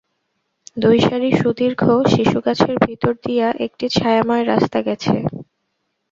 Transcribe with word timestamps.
দুই 0.77 0.97
সারি 0.99 1.29
সুদীর্ঘ 1.39 1.81
সিসুগাছের 2.05 2.75
ভিতর 2.85 3.13
দিয়া 3.25 3.47
একটি 3.65 3.85
ছায়াময় 3.89 4.45
রাস্তা 4.45 4.79
গেছে। 4.81 5.15